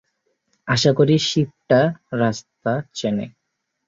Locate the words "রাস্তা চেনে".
2.21-3.25